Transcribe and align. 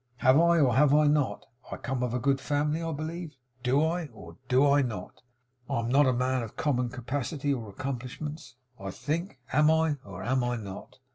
Have 0.17 0.39
I, 0.39 0.57
or 0.59 0.73
have 0.73 0.95
I 0.95 1.05
not? 1.05 1.45
I 1.71 1.77
come 1.77 2.01
of 2.01 2.11
a 2.11 2.17
good 2.19 2.39
family, 2.41 2.81
I 2.81 2.91
believe! 2.91 3.35
Do 3.61 3.85
I, 3.85 4.07
or 4.07 4.37
do 4.47 4.67
I 4.67 4.81
not? 4.81 5.21
I'm 5.69 5.89
not 5.89 6.07
a 6.07 6.11
man 6.13 6.41
of 6.41 6.57
common 6.57 6.89
capacity 6.89 7.53
or 7.53 7.69
accomplishments, 7.69 8.55
I 8.79 8.89
think! 8.89 9.37
Am 9.53 9.69
I, 9.69 9.97
or 10.03 10.23
am 10.23 10.43
I 10.43 10.55
not? 10.55 10.97